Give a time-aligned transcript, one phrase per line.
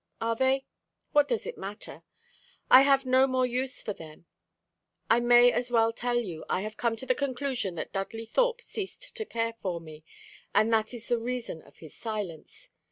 [0.19, 0.65] "Are they?
[1.11, 2.01] What does it matter?
[2.71, 4.25] I have no more use for them.
[5.11, 8.61] I may as well tell you I have come to the conclusion that Dudley Thorpe
[8.63, 10.03] ceased to care for me,
[10.55, 12.71] and that is the reason of his silence.